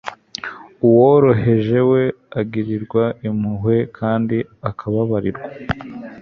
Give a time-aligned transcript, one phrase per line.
[0.87, 2.03] uworoheje we,
[2.39, 4.37] agirirwa impuhwe kandi
[4.69, 5.41] akababarirwa